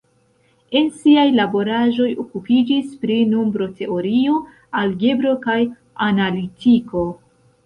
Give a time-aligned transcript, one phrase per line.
[0.79, 4.41] En siaj laboraĵoj okupiĝis pri nombroteorio,
[4.81, 5.61] algebro kaj
[6.09, 7.07] analitiko.